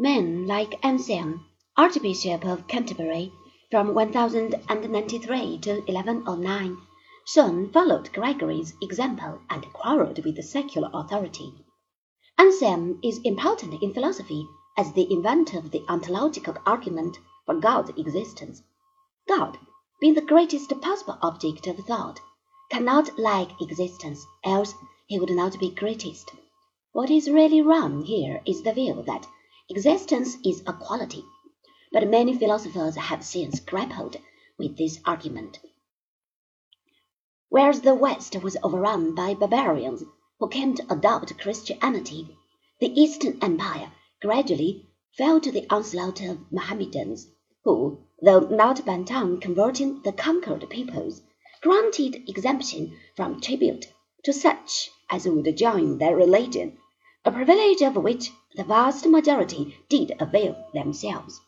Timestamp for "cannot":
22.70-23.18